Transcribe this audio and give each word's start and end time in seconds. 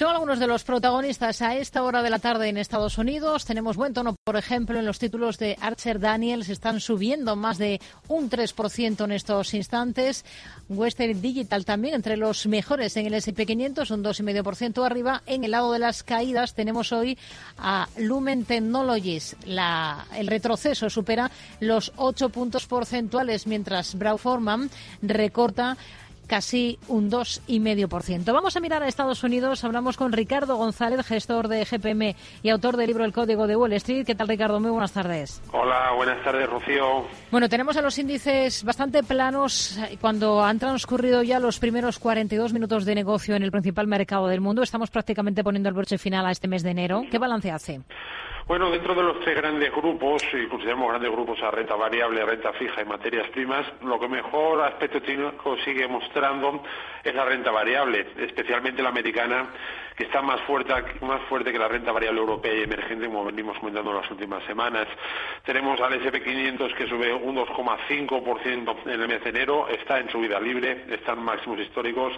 Son 0.00 0.14
algunos 0.14 0.38
de 0.38 0.46
los 0.46 0.64
protagonistas 0.64 1.42
a 1.42 1.56
esta 1.56 1.82
hora 1.82 2.02
de 2.02 2.08
la 2.08 2.18
tarde 2.18 2.48
en 2.48 2.56
Estados 2.56 2.96
Unidos. 2.96 3.44
Tenemos 3.44 3.76
buen 3.76 3.92
tono, 3.92 4.16
por 4.24 4.38
ejemplo, 4.38 4.78
en 4.78 4.86
los 4.86 4.98
títulos 4.98 5.36
de 5.36 5.58
Archer 5.60 6.00
Daniels. 6.00 6.48
Están 6.48 6.80
subiendo 6.80 7.36
más 7.36 7.58
de 7.58 7.82
un 8.08 8.30
3% 8.30 9.04
en 9.04 9.12
estos 9.12 9.52
instantes. 9.52 10.24
Western 10.70 11.20
Digital 11.20 11.66
también 11.66 11.92
entre 11.92 12.16
los 12.16 12.46
mejores 12.46 12.96
en 12.96 13.08
el 13.08 13.12
S&P 13.12 13.44
500, 13.44 13.90
un 13.90 14.02
2,5% 14.02 14.86
arriba. 14.86 15.22
En 15.26 15.44
el 15.44 15.50
lado 15.50 15.70
de 15.70 15.80
las 15.80 16.02
caídas 16.02 16.54
tenemos 16.54 16.92
hoy 16.92 17.18
a 17.58 17.86
Lumen 17.98 18.46
Technologies. 18.46 19.36
La, 19.44 20.06
el 20.16 20.28
retroceso 20.28 20.88
supera 20.88 21.30
los 21.60 21.92
8 21.96 22.30
puntos 22.30 22.66
porcentuales, 22.66 23.46
mientras 23.46 23.94
Brauforman 23.96 24.70
recorta 25.02 25.76
casi 26.30 26.78
un 26.86 27.10
2,5%. 27.10 28.32
Vamos 28.32 28.56
a 28.56 28.60
mirar 28.60 28.84
a 28.84 28.86
Estados 28.86 29.24
Unidos. 29.24 29.64
Hablamos 29.64 29.96
con 29.96 30.12
Ricardo 30.12 30.54
González, 30.54 31.04
gestor 31.04 31.48
de 31.48 31.64
GPM 31.64 32.14
y 32.44 32.50
autor 32.50 32.76
del 32.76 32.86
libro 32.86 33.04
El 33.04 33.12
Código 33.12 33.48
de 33.48 33.56
Wall 33.56 33.72
Street. 33.72 34.06
¿Qué 34.06 34.14
tal, 34.14 34.28
Ricardo? 34.28 34.60
Muy 34.60 34.70
buenas 34.70 34.92
tardes. 34.92 35.42
Hola, 35.50 35.90
buenas 35.96 36.22
tardes, 36.22 36.48
Rocío. 36.48 37.04
Bueno, 37.32 37.48
tenemos 37.48 37.76
a 37.76 37.82
los 37.82 37.98
índices 37.98 38.62
bastante 38.62 39.02
planos 39.02 39.76
cuando 40.00 40.44
han 40.44 40.60
transcurrido 40.60 41.24
ya 41.24 41.40
los 41.40 41.58
primeros 41.58 41.98
42 41.98 42.52
minutos 42.52 42.84
de 42.84 42.94
negocio 42.94 43.34
en 43.34 43.42
el 43.42 43.50
principal 43.50 43.88
mercado 43.88 44.28
del 44.28 44.40
mundo. 44.40 44.62
Estamos 44.62 44.88
prácticamente 44.88 45.42
poniendo 45.42 45.68
el 45.68 45.74
broche 45.74 45.98
final 45.98 46.26
a 46.26 46.30
este 46.30 46.46
mes 46.46 46.62
de 46.62 46.70
enero. 46.70 47.02
¿Qué 47.10 47.18
balance 47.18 47.50
hace? 47.50 47.80
Bueno, 48.46 48.70
dentro 48.70 48.94
de 48.94 49.02
los 49.02 49.20
tres 49.20 49.36
grandes 49.36 49.70
grupos, 49.72 50.22
y 50.32 50.46
consideramos 50.46 50.88
grandes 50.88 51.10
grupos 51.10 51.40
a 51.42 51.50
renta 51.50 51.76
variable, 51.76 52.24
renta 52.24 52.52
fija 52.54 52.82
y 52.82 52.84
materias 52.84 53.28
primas, 53.28 53.64
lo 53.82 53.98
que 54.00 54.08
mejor 54.08 54.62
aspecto 54.62 55.00
técnico 55.00 55.56
sigue 55.58 55.86
mostrando 55.86 56.62
es 57.04 57.14
la 57.14 57.24
renta 57.24 57.50
variable, 57.50 58.08
especialmente 58.18 58.82
la 58.82 58.88
americana, 58.88 59.50
está 60.04 60.22
más 60.22 60.40
fuerte, 60.42 60.72
más 61.02 61.20
fuerte 61.28 61.52
que 61.52 61.58
la 61.58 61.68
renta 61.68 61.92
variable 61.92 62.20
europea 62.20 62.54
y 62.54 62.62
emergente, 62.62 63.06
como 63.06 63.24
venimos 63.24 63.58
comentando 63.58 63.90
en 63.90 63.96
las 63.98 64.10
últimas 64.10 64.42
semanas. 64.44 64.86
Tenemos 65.44 65.80
al 65.80 65.92
SP500 66.00 66.74
que 66.74 66.86
sube 66.86 67.12
un 67.12 67.36
2,5% 67.36 68.76
en 68.86 69.00
el 69.00 69.08
mes 69.08 69.22
de 69.24 69.30
enero, 69.30 69.68
está 69.68 69.98
en 69.98 70.08
subida 70.10 70.40
libre, 70.40 70.84
está 70.90 71.12
en 71.12 71.22
máximos 71.22 71.60
históricos, 71.60 72.12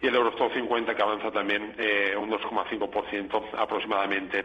y 0.00 0.06
el 0.06 0.14
Eurostock 0.14 0.52
50 0.52 0.94
que 0.94 1.02
avanza 1.02 1.30
también 1.30 1.74
eh, 1.78 2.14
un 2.16 2.30
2,5% 2.30 3.42
aproximadamente. 3.58 4.44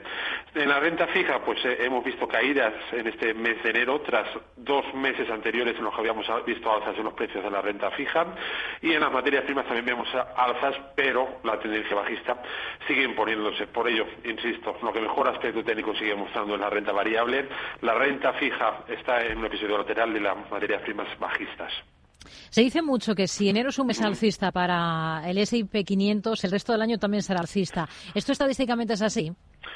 En 0.55 0.69
la 0.69 0.79
renta 0.79 1.07
fija, 1.07 1.39
pues 1.39 1.63
eh, 1.65 1.77
hemos 1.81 2.03
visto 2.03 2.27
caídas 2.27 2.73
en 2.91 3.07
este 3.07 3.33
mes 3.33 3.61
de 3.63 3.69
enero 3.69 4.01
tras 4.01 4.27
dos 4.55 4.85
meses 4.93 5.29
anteriores 5.29 5.75
en 5.77 5.83
los 5.83 5.93
que 5.93 6.01
habíamos 6.01 6.25
visto 6.45 6.71
alzas 6.71 6.97
en 6.97 7.03
los 7.03 7.13
precios 7.13 7.43
de 7.43 7.51
la 7.51 7.61
renta 7.61 7.91
fija, 7.91 8.25
y 8.81 8.93
en 8.93 9.01
las 9.01 9.11
materias 9.11 9.43
primas 9.43 9.65
también 9.65 9.85
vemos 9.85 10.07
alzas, 10.35 10.75
pero 10.95 11.39
la 11.43 11.59
tendencia 11.59 11.95
bajista 11.95 12.41
sigue 12.87 13.03
imponiéndose. 13.03 13.67
Por 13.67 13.87
ello, 13.87 14.05
insisto, 14.23 14.75
lo 14.81 14.93
que 14.93 15.01
mejor 15.01 15.27
aspecto 15.29 15.63
técnico 15.63 15.93
sigue 15.95 16.15
mostrando 16.15 16.55
es 16.55 16.61
la 16.61 16.69
renta 16.69 16.91
variable. 16.91 17.47
La 17.81 17.93
renta 17.93 18.33
fija 18.33 18.83
está 18.87 19.25
en 19.25 19.37
un 19.37 19.45
episodio 19.45 19.77
lateral 19.77 20.13
de 20.13 20.19
las 20.19 20.35
materias 20.49 20.81
primas 20.81 21.07
bajistas. 21.19 21.71
Se 22.49 22.61
dice 22.61 22.81
mucho 22.81 23.15
que 23.15 23.27
si 23.27 23.49
enero 23.49 23.69
es 23.69 23.79
un 23.79 23.87
mes 23.87 24.01
alcista 24.01 24.51
para 24.51 25.21
el 25.25 25.37
S&P 25.37 25.83
500, 25.83 26.43
el 26.43 26.51
resto 26.51 26.71
del 26.73 26.81
año 26.81 26.97
también 26.97 27.23
será 27.23 27.39
alcista. 27.39 27.87
¿Esto 28.13 28.31
estadísticamente 28.31 28.93
es 28.93 29.01
así? 29.01 29.31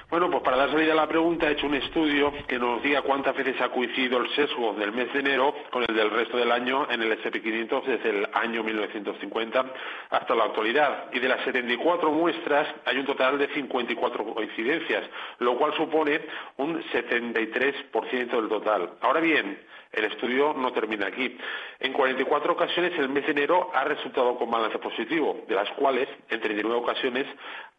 Bueno, 0.09 0.29
pues 0.29 0.43
para 0.43 0.57
dar 0.57 0.71
salida 0.71 0.93
a 0.93 0.95
la 0.95 1.07
pregunta 1.07 1.49
he 1.49 1.53
hecho 1.53 1.67
un 1.67 1.75
estudio 1.75 2.31
que 2.47 2.59
nos 2.59 2.81
diga 2.83 3.01
cuántas 3.01 3.35
veces 3.35 3.59
ha 3.59 3.69
coincidido 3.69 4.19
el 4.19 4.29
sesgo 4.35 4.73
del 4.73 4.91
mes 4.91 5.11
de 5.11 5.19
enero 5.19 5.53
con 5.71 5.83
el 5.87 5.95
del 5.95 6.09
resto 6.11 6.37
del 6.37 6.51
año 6.51 6.87
en 6.89 7.01
el 7.01 7.11
S&P 7.13 7.41
500 7.41 7.87
desde 7.87 8.09
el 8.09 8.29
año 8.33 8.63
1950 8.63 9.65
hasta 10.11 10.35
la 10.35 10.45
actualidad. 10.45 11.09
Y 11.11 11.19
de 11.19 11.27
las 11.27 11.43
74 11.43 12.11
muestras 12.11 12.67
hay 12.85 12.97
un 12.97 13.05
total 13.05 13.37
de 13.37 13.47
54 13.47 14.23
coincidencias, 14.33 15.03
lo 15.39 15.57
cual 15.57 15.73
supone 15.75 16.21
un 16.57 16.81
73% 16.83 18.29
del 18.29 18.49
total. 18.49 18.91
Ahora 19.01 19.19
bien, 19.19 19.59
el 19.93 20.05
estudio 20.05 20.53
no 20.53 20.73
termina 20.73 21.07
aquí. 21.07 21.37
En 21.79 21.93
44 21.93 22.53
ocasiones 22.53 22.97
el 22.97 23.09
mes 23.09 23.25
de 23.25 23.31
enero 23.31 23.69
ha 23.73 23.83
resultado 23.83 24.35
con 24.37 24.49
balance 24.49 24.79
positivo, 24.79 25.43
de 25.47 25.55
las 25.55 25.69
cuales 25.71 26.07
en 26.29 26.41
39 26.41 26.77
ocasiones 26.77 27.27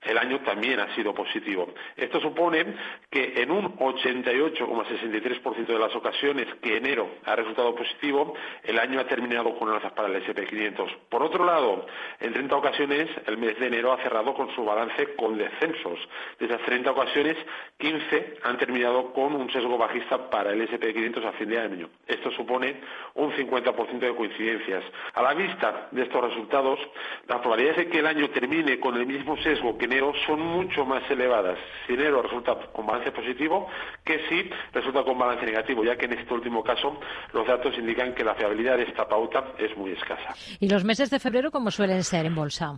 el 0.02 0.18
año 0.18 0.40
también 0.40 0.80
ha 0.80 0.94
sido 0.94 1.14
positivo. 1.14 1.68
Esto 1.96 2.20
supone 2.20 2.66
que 3.10 3.34
en 3.36 3.50
un 3.50 3.76
88,63% 3.78 5.66
de 5.66 5.78
las 5.78 5.94
ocasiones 5.94 6.46
que 6.60 6.76
enero 6.76 7.08
ha 7.24 7.34
resultado 7.34 7.74
positivo, 7.74 8.34
el 8.62 8.78
año 8.78 9.00
ha 9.00 9.06
terminado 9.06 9.58
con 9.58 9.70
alzas 9.70 9.92
para 9.92 10.08
el 10.08 10.22
SP500. 10.22 10.94
Por 11.08 11.22
otro 11.22 11.44
lado, 11.44 11.86
en 12.20 12.32
30 12.32 12.54
ocasiones 12.54 13.08
el 13.26 13.38
mes 13.38 13.58
de 13.58 13.66
enero 13.66 13.92
ha 13.92 14.02
cerrado 14.02 14.34
con 14.34 14.54
su 14.54 14.64
balance 14.64 15.14
con 15.14 15.38
descensos. 15.38 15.98
De 16.38 16.46
esas 16.46 16.60
30 16.62 16.90
ocasiones, 16.90 17.36
15 17.78 18.38
han 18.42 18.58
terminado 18.58 19.12
con 19.12 19.34
un 19.34 19.50
sesgo 19.50 19.78
bajista 19.78 20.28
para 20.28 20.52
el 20.52 20.68
SP500 20.68 21.24
a 21.24 21.32
fin 21.32 21.48
de 21.48 21.60
año. 21.60 21.88
Esto 22.06 22.30
supone 22.32 22.80
un 23.14 23.32
50% 23.32 23.98
de 23.98 24.14
coincidencias. 24.14 24.84
A 25.14 25.22
la 25.22 25.34
vista 25.34 25.88
de 25.90 26.02
estos 26.02 26.22
resultados, 26.22 26.78
las 27.26 27.40
probabilidades 27.40 27.78
de 27.78 27.88
que 27.88 28.00
el 28.00 28.06
año 28.06 28.28
termine 28.30 28.78
con 28.78 28.96
el 28.96 29.06
mismo 29.06 29.36
sesgo 29.38 29.78
que 29.78 29.93
son 30.26 30.40
mucho 30.40 30.84
más 30.84 31.02
elevadas 31.10 31.58
si 31.86 31.94
enero 31.94 32.22
resulta 32.22 32.54
con 32.72 32.86
balance 32.86 33.12
positivo 33.12 33.68
que 34.04 34.20
si 34.28 34.50
resulta 34.72 35.02
con 35.04 35.18
balance 35.18 35.44
negativo, 35.44 35.84
ya 35.84 35.96
que 35.96 36.06
en 36.06 36.14
este 36.14 36.32
último 36.32 36.62
caso 36.62 36.98
los 37.32 37.46
datos 37.46 37.76
indican 37.78 38.14
que 38.14 38.24
la 38.24 38.34
fiabilidad 38.34 38.76
de 38.76 38.84
esta 38.84 39.06
pauta 39.06 39.52
es 39.58 39.76
muy 39.76 39.92
escasa. 39.92 40.34
¿Y 40.60 40.68
los 40.68 40.84
meses 40.84 41.10
de 41.10 41.18
febrero 41.18 41.50
cómo 41.50 41.70
suelen 41.70 42.02
ser 42.02 42.26
en 42.26 42.34
bolsa? 42.34 42.76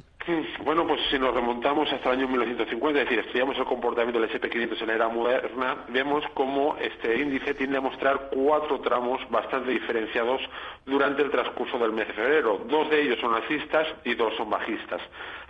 Bueno, 0.65 0.85
pues 0.89 1.01
si 1.09 1.21
nos 1.21 1.33
remontamos 1.33 1.93
hasta 1.93 2.11
el 2.11 2.19
año 2.19 2.27
1950, 2.27 3.01
es 3.01 3.09
decir, 3.09 3.25
estudiamos 3.25 3.57
el 3.59 3.65
comportamiento 3.65 4.19
del 4.19 4.29
SP500 4.29 4.81
en 4.81 4.87
la 4.89 4.95
era 4.95 5.09
moderna, 5.09 5.85
vemos 5.87 6.25
cómo 6.35 6.77
este 6.81 7.21
índice 7.21 7.55
tiende 7.55 7.79
a 7.79 7.81
mostrar 7.81 8.29
cuatro 8.33 8.81
tramos 8.81 9.21
bastante 9.31 9.71
diferenciados 9.71 10.41
durante 10.85 11.23
el 11.23 11.31
transcurso 11.31 11.79
del 11.79 11.93
mes 11.93 12.09
de 12.09 12.15
febrero. 12.15 12.61
Dos 12.67 12.91
de 12.91 13.03
ellos 13.03 13.21
son 13.21 13.35
alcistas 13.35 13.87
y 14.03 14.15
dos 14.15 14.35
son 14.37 14.51
bajistas. 14.51 15.01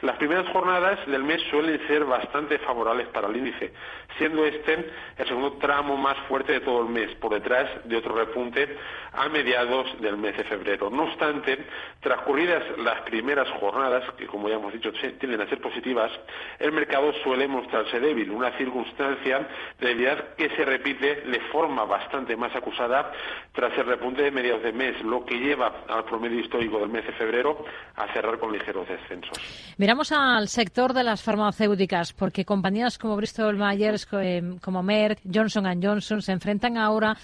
Las 0.03 0.17
primeras 0.19 0.47
jornadas 0.49 0.99
del 1.07 1.25
mes 1.25 1.41
suelen 1.51 1.81
ser 1.87 2.05
bastante 2.05 2.59
favorables 2.59 3.07
para 3.09 3.29
el 3.29 3.37
índice, 3.37 3.73
siendo 4.19 4.45
este 4.45 4.91
el 5.17 5.27
segundo 5.27 5.53
tramo 5.53 5.97
más 5.97 6.19
fuerte 6.29 6.53
de 6.53 6.61
todo 6.61 6.83
el 6.83 6.91
mes, 6.91 7.15
por 7.15 7.33
detrás 7.33 7.67
de 7.85 7.97
otro 7.97 8.15
repunte 8.15 8.77
a 9.15 9.27
mediados 9.31 9.99
del 10.03 10.19
mes 10.19 10.37
de 10.37 10.45
febrero. 10.45 10.91
No 10.91 11.05
obstante, 11.05 11.65
transcurridas 12.01 12.63
las 12.77 13.01
primeras 13.03 13.49
jornadas, 13.59 14.05
que 14.19 14.27
como 14.27 14.51
ya 14.51 14.57
hemos 14.57 14.66
dicho 14.73 14.93
tienden 15.19 15.41
a 15.41 15.49
ser 15.49 15.61
positivas, 15.61 16.11
el 16.59 16.73
mercado 16.73 17.13
suele 17.23 17.49
mostrarse 17.49 18.01
débil, 18.01 18.31
una 18.31 18.57
circunstancia 18.57 19.49
de 19.79 19.87
debilidad 19.87 20.35
que 20.37 20.49
se 20.51 20.65
repite 20.65 21.23
de 21.23 21.41
forma 21.53 21.85
bastante 21.85 22.37
más 22.37 22.55
acusada 22.55 23.13
tras 23.53 23.77
el 23.79 23.87
repunte 23.87 24.23
de 24.23 24.31
mediados 24.31 24.63
de 24.63 24.73
mes, 24.73 25.01
lo 25.03 25.25
que 25.25 25.39
lleva 25.39 25.85
al 25.89 26.05
promedio 26.05 26.41
histórico 26.41 26.79
del 26.79 26.89
mes 26.89 27.07
de 27.07 27.13
febrero 27.13 27.65
a 27.97 28.13
cerrar 28.13 28.39
con 28.39 28.53
ligeros 28.53 28.89
descensos. 28.89 29.39
Miramos 29.79 30.13
al 30.13 30.49
sector 30.49 30.93
de 30.93 31.05
las 31.05 31.23
farmacéuticas, 31.23 32.13
porque 32.13 32.45
compañías 32.45 32.99
como 32.99 33.17
Bristol 33.17 33.57
Myers, 33.57 34.09
eh, 34.13 34.43
como 34.63 34.83
Merck, 34.83 35.21
Johnson 35.33 35.67
Johnson 35.83 36.23
se 36.23 36.33
enfrentan 36.33 36.77
ahora 36.77 37.17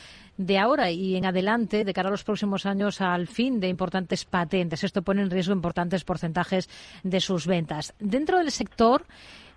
de 0.46 0.58
ahora 0.58 0.90
y 0.90 1.16
en 1.16 1.26
adelante, 1.26 1.84
de 1.84 1.92
cara 1.92 2.08
a 2.08 2.10
los 2.10 2.24
próximos 2.24 2.66
años, 2.66 3.00
al 3.00 3.26
fin 3.26 3.60
de 3.60 3.68
importantes 3.68 4.24
patentes. 4.24 4.84
Esto 4.84 5.02
pone 5.02 5.22
en 5.22 5.30
riesgo 5.30 5.52
importantes 5.52 6.04
porcentajes 6.04 6.68
de 7.02 7.20
sus 7.20 7.46
ventas. 7.46 7.94
Dentro 7.98 8.38
del 8.38 8.50
sector, 8.50 9.04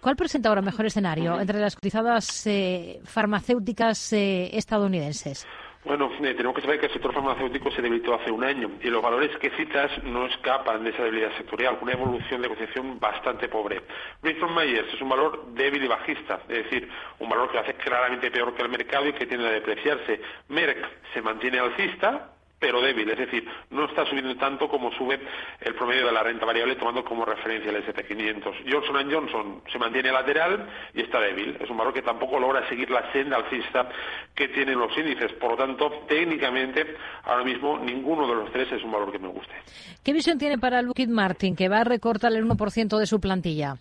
¿cuál 0.01 0.15
presenta 0.15 0.49
ahora 0.49 0.61
mejor 0.61 0.85
escenario 0.85 1.39
entre 1.39 1.59
las 1.59 1.75
cotizadas 1.75 2.45
eh, 2.47 3.01
farmacéuticas 3.03 4.13
eh, 4.13 4.55
estadounidenses? 4.57 5.45
Bueno, 5.85 6.09
eh, 6.19 6.33
tenemos 6.33 6.55
que 6.55 6.63
saber 6.63 6.79
que 6.79 6.87
el 6.87 6.93
sector 6.93 7.13
farmacéutico 7.13 7.69
se 7.69 7.79
debilitó 7.79 8.15
hace 8.15 8.31
un 8.31 8.43
año 8.43 8.71
y 8.81 8.87
los 8.89 9.03
valores 9.03 9.37
que 9.37 9.51
citas 9.51 9.91
no 10.03 10.25
escapan 10.25 10.83
de 10.83 10.89
esa 10.89 11.03
debilidad 11.03 11.37
sectorial, 11.37 11.77
una 11.79 11.91
evolución 11.91 12.41
de 12.41 12.49
negociación 12.49 12.99
bastante 12.99 13.47
pobre. 13.47 13.83
Bristol 14.19 14.49
Myers 14.55 14.91
es 14.91 14.99
un 14.99 15.09
valor 15.09 15.53
débil 15.53 15.83
y 15.83 15.87
bajista, 15.87 16.41
es 16.49 16.63
decir, 16.63 16.89
un 17.19 17.29
valor 17.29 17.51
que 17.51 17.59
hace 17.59 17.75
claramente 17.75 18.31
peor 18.31 18.55
que 18.55 18.63
el 18.63 18.69
mercado 18.69 19.07
y 19.07 19.13
que 19.13 19.27
tiende 19.27 19.47
a 19.47 19.51
depreciarse. 19.51 20.19
Merck 20.47 20.89
se 21.13 21.21
mantiene 21.21 21.59
alcista, 21.59 22.31
pero 22.65 22.81
débil, 22.81 23.07
es 23.11 23.19
decir, 23.19 23.47
no 23.69 23.85
está 23.85 24.07
subiendo 24.07 24.35
tanto 24.37 24.67
como 24.67 24.91
sube 24.93 25.19
el 25.61 25.75
promedio 25.75 26.07
de 26.07 26.11
la 26.11 26.23
renta 26.23 26.47
variable 26.47 26.75
tomando 26.75 27.05
como 27.05 27.23
referencia 27.23 27.69
el 27.69 27.85
SP500. 27.85 28.63
Johnson 28.67 29.11
Johnson 29.11 29.61
se 29.71 29.77
mantiene 29.77 30.11
lateral 30.11 30.67
y 30.95 31.01
está 31.01 31.19
débil, 31.19 31.55
es 31.61 31.69
un 31.69 31.77
valor 31.77 31.93
que 31.93 32.01
tampoco 32.01 32.39
logra 32.39 32.67
seguir 32.67 32.89
la 32.89 33.11
senda 33.13 33.37
alcista 33.37 33.87
que 34.33 34.47
tienen 34.47 34.79
los 34.79 34.97
índices, 34.97 35.31
por 35.33 35.51
lo 35.51 35.57
tanto, 35.57 35.91
técnicamente, 36.07 36.95
ahora 37.25 37.43
mismo 37.43 37.77
ninguno 37.77 38.27
de 38.27 38.33
los 38.33 38.51
tres 38.51 38.71
es 38.71 38.83
un 38.83 38.91
valor 38.91 39.11
que 39.11 39.19
me 39.19 39.27
guste. 39.27 39.53
¿Qué 40.03 40.11
visión 40.11 40.39
tiene 40.39 40.57
para 40.57 40.81
Lockheed 40.81 41.09
Martin, 41.09 41.55
que 41.55 41.69
va 41.69 41.81
a 41.81 41.83
recortar 41.83 42.33
el 42.33 42.43
1% 42.47 42.97
de 42.97 43.05
su 43.05 43.21
plantilla? 43.21 43.77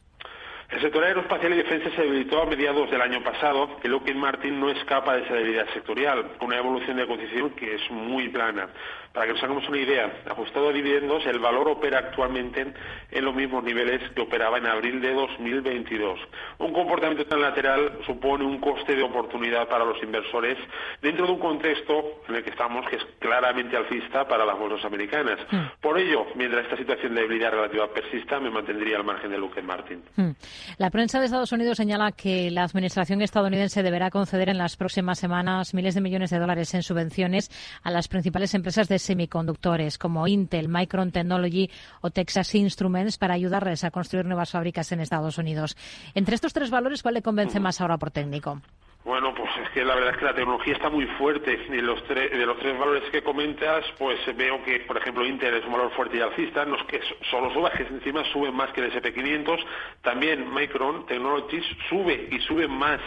El 0.71 0.81
sector 0.81 1.05
aeroespacial 1.05 1.53
y 1.53 1.57
defensa 1.57 1.91
se 1.95 2.03
debilitó 2.03 2.43
a 2.43 2.47
mediados 2.47 2.91
del 2.91 3.01
año 3.01 3.23
pasado 3.23 3.79
y 3.83 3.89
Lockheed 3.89 4.17
Martin 4.17 4.59
no 4.59 4.71
escapa 4.71 5.15
de 5.15 5.23
esa 5.23 5.35
debilidad 5.35 5.67
sectorial, 5.73 6.33
con 6.39 6.49
una 6.49 6.59
evolución 6.59 6.97
de 6.97 7.07
cotización 7.07 7.51
que 7.51 7.75
es 7.75 7.91
muy 7.91 8.29
plana. 8.29 8.69
Para 9.15 9.27
que 9.27 9.35
nos 9.35 9.45
hagamos 9.45 9.69
una 9.69 9.79
idea, 9.79 10.13
ajustado 10.29 10.71
a 10.71 10.73
dividendos, 10.73 11.25
el 11.27 11.39
valor 11.39 11.69
opera 11.69 11.99
actualmente 11.99 12.67
en 13.13 13.25
los 13.25 13.33
mismos 13.33 13.63
niveles 13.63 14.11
que 14.11 14.23
operaba 14.23 14.59
en 14.59 14.67
abril 14.67 15.01
de 15.01 15.15
2022. 15.15 16.19
Un 16.59 16.73
comportamiento 16.73 17.25
tan 17.25 17.41
lateral 17.41 18.01
supone 18.07 18.45
un 18.45 18.59
coste 18.59 18.97
de 18.97 19.05
oportunidad 19.05 19.69
para 19.69 19.85
los 19.85 20.03
inversores 20.03 20.59
dentro 21.01 21.27
de 21.27 21.33
un 21.33 21.39
contexto 21.39 22.23
en 22.29 22.35
el 22.35 22.43
que 22.43 22.51
estamos 22.51 22.89
que 22.89 22.97
es 22.97 23.05
claramente 23.21 23.77
alcista 23.77 24.27
para 24.27 24.45
las 24.45 24.59
bolsas 24.59 24.85
americanas. 24.85 25.39
Hmm. 25.49 25.67
Por 25.81 25.97
ello, 25.97 26.27
mientras 26.35 26.65
esta 26.65 26.77
situación 26.77 27.15
de 27.15 27.21
debilidad 27.21 27.53
relativa 27.53 27.87
persista, 27.95 28.41
me 28.41 28.51
mantendría 28.51 28.97
al 28.97 29.05
margen 29.05 29.31
de 29.31 29.39
Lockheed 29.39 29.63
Martin. 29.63 30.03
Hmm. 30.17 30.31
La 30.79 30.91
prensa 30.91 31.19
de 31.19 31.27
Estados 31.27 31.53
Unidos 31.53 31.77
señala 31.77 32.13
que 32.13 32.51
la 32.51 32.65
administración 32.65 33.23
estadounidense 33.23 33.83
deberá 33.83 34.11
conceder 34.11 34.49
en 34.49 34.59
las 34.59 34.77
próximas 34.77 35.19
semanas 35.19 35.75
miles 35.75 35.95
de 35.95 36.01
millones 36.01 36.31
de 36.31 36.39
dólares 36.39 36.75
en 36.75 36.83
subvenciones 36.83 37.51
a 37.83 37.91
las 37.91 38.09
principales 38.09 38.55
empresas 38.55 38.89
de 38.89 38.99
semiconductores 38.99 39.99
como 39.99 40.27
Intel, 40.27 40.69
Micron 40.69 41.13
Technology 41.13 41.71
o 42.01 42.11
Texas 42.11 42.55
Instruments 42.55 43.19
para 43.19 43.35
ayudarles 43.35 43.85
a 43.85 43.91
construir 43.91 44.27
nuevas 44.27 44.51
fábricas 44.51 44.91
en 44.93 45.01
Estados 45.01 45.39
Unidos. 45.39 45.77
Entre 46.15 46.35
estos 46.35 46.53
tres 46.53 46.71
valores, 46.71 47.03
¿cuál 47.03 47.15
le 47.15 47.23
convence 47.23 47.61
más 47.61 47.81
ahora 47.81 47.99
por 47.99 48.11
técnico? 48.11 48.61
Bueno, 49.05 49.35
pues 49.35 49.51
es 49.63 49.69
que 49.71 49.85
la 49.85 49.95
verdad 49.95 50.13
es 50.13 50.17
que 50.17 50.25
la 50.25 50.35
tecnología 50.35 50.73
está 50.73 50.89
muy 50.89 51.07
fuerte. 51.19 51.61
Y 51.69 51.81
los 51.83 52.09
de 52.09 52.47
los 52.47 52.59
tres 52.59 52.79
valores 52.79 53.03
que 53.11 53.23
comentas, 53.23 53.85
pues 53.99 54.19
veo 54.35 54.65
que, 54.65 54.81
por 54.81 54.97
ejemplo, 54.97 55.27
Intel 55.27 55.55
es 55.55 55.65
un 55.67 55.73
valor 55.73 55.93
fuerte 55.93 56.17
y 56.17 56.21
alcista, 56.21 56.65
los 56.65 56.83
que 56.85 57.01
solo 57.31 57.53
suba, 57.53 57.71
que 57.73 57.83
encima 57.83 58.25
suben 58.33 58.55
más 58.55 58.73
que 58.73 58.81
el 58.81 58.91
SP500. 58.91 59.63
También 60.01 60.53
Micron 60.55 61.05
Technologies 61.05 61.65
sube 61.91 62.29
y 62.31 62.39
sube 62.41 62.67
más 62.67 62.99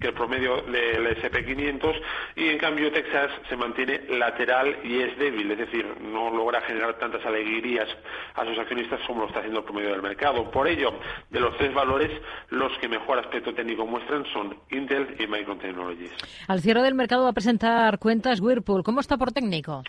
que 0.00 0.08
el 0.08 0.14
promedio 0.14 0.62
del 0.62 1.06
SP500. 1.16 2.00
Y 2.36 2.48
en 2.48 2.58
cambio 2.58 2.92
Texas 2.92 3.30
se 3.48 3.56
mantiene 3.56 4.02
lateral 4.08 4.78
y 4.84 5.00
es 5.00 5.18
débil, 5.18 5.50
es 5.50 5.58
decir, 5.58 5.86
no 6.00 6.30
logra 6.30 6.60
generar 6.62 6.98
tantas 6.98 7.24
alegrías 7.24 7.88
a 8.34 8.44
sus 8.44 8.58
accionistas 8.58 9.00
como 9.06 9.22
lo 9.22 9.26
está 9.26 9.40
haciendo 9.40 9.60
el 9.60 9.64
promedio 9.64 9.90
del 9.90 10.02
mercado. 10.02 10.50
Por 10.50 10.68
ello, 10.68 10.92
de 11.30 11.40
los 11.40 11.56
tres 11.56 11.72
valores, 11.74 12.10
los 12.50 12.72
que 12.78 12.88
mejor 12.88 13.18
aspecto 13.18 13.54
técnico 13.54 13.86
muestran 13.86 14.24
son 14.32 14.56
Intel 14.70 15.16
y 15.18 15.26
Micron. 15.26 15.56
Al 16.48 16.60
cierre 16.60 16.82
del 16.82 16.94
mercado 16.94 17.24
va 17.24 17.30
a 17.30 17.32
presentar 17.32 17.98
cuentas 17.98 18.40
Whirlpool. 18.40 18.82
¿Cómo 18.82 19.00
está 19.00 19.16
por 19.16 19.32
técnico? 19.32 19.82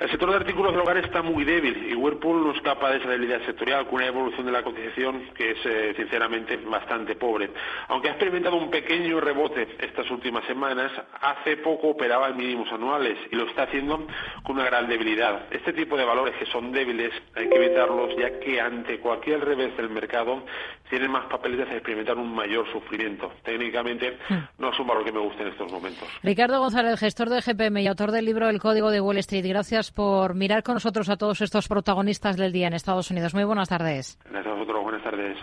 El 0.00 0.10
sector 0.10 0.30
de 0.30 0.36
artículos 0.36 0.72
de 0.72 0.80
hogar 0.80 0.96
está 0.98 1.22
muy 1.22 1.44
débil 1.44 1.88
y 1.90 1.94
Whirlpool 1.94 2.44
no 2.44 2.52
escapa 2.52 2.90
de 2.90 2.98
esa 2.98 3.08
debilidad 3.08 3.44
sectorial 3.44 3.86
con 3.86 3.96
una 3.96 4.06
evolución 4.06 4.46
de 4.46 4.52
la 4.52 4.62
cotización 4.62 5.30
que 5.34 5.52
es 5.52 5.58
eh, 5.64 5.94
sinceramente 5.96 6.56
bastante 6.56 7.14
pobre. 7.14 7.50
Aunque 7.88 8.08
ha 8.08 8.12
experimentado 8.12 8.56
un 8.56 8.70
pequeño 8.70 9.20
rebote 9.20 9.68
estas 9.78 10.10
últimas 10.10 10.44
semanas, 10.46 10.90
hace 11.20 11.56
poco 11.58 11.88
operaba 11.88 12.28
en 12.28 12.36
mínimos 12.36 12.72
anuales 12.72 13.18
y 13.30 13.36
lo 13.36 13.44
está 13.44 13.64
haciendo 13.64 14.06
con 14.42 14.56
una 14.56 14.64
gran 14.64 14.88
debilidad. 14.88 15.46
Este 15.50 15.72
tipo 15.72 15.96
de 15.96 16.04
valores 16.04 16.34
que 16.36 16.46
son 16.46 16.72
débiles 16.72 17.12
hay 17.34 17.48
que 17.48 17.56
evitarlos 17.56 18.16
ya 18.16 18.38
que 18.40 18.60
ante 18.60 18.98
cualquier 18.98 19.44
revés 19.44 19.76
del 19.76 19.90
mercado 19.90 20.44
tienen 20.90 21.10
más 21.10 21.26
papeles 21.26 21.68
de 21.68 21.76
experimentar 21.76 22.18
un 22.18 22.34
mayor 22.34 22.70
sufrimiento. 22.70 23.32
Técnicamente 23.44 24.18
hmm. 24.28 24.38
no 24.58 24.70
es 24.70 24.78
un 24.78 24.86
valor 24.86 25.04
que 25.04 25.12
me 25.12 25.20
guste 25.20 25.42
en 25.42 25.48
estos 25.48 25.72
momentos. 25.72 26.06
Ricardo 26.22 26.58
González, 26.58 27.00
gestor 27.00 27.30
de 27.30 27.40
GPM 27.40 27.80
y 27.80 27.86
autor 27.86 28.10
del 28.10 28.26
libro 28.26 28.48
El 28.48 28.60
Código 28.60 28.90
de 28.90 29.00
Wall 29.00 29.18
Street. 29.18 29.44
Gracias 29.82 29.96
por 29.96 30.36
mirar 30.36 30.62
con 30.62 30.74
nosotros 30.74 31.08
a 31.08 31.16
todos 31.16 31.40
estos 31.40 31.66
protagonistas 31.66 32.36
del 32.36 32.52
día 32.52 32.68
en 32.68 32.74
Estados 32.74 33.10
Unidos. 33.10 33.34
Muy 33.34 33.42
buenas 33.42 33.68
tardes. 33.68 34.16
Gracias 34.30 34.46
a 34.46 34.56
vosotros. 34.56 34.80
Buenas 34.80 35.02
tardes. 35.02 35.36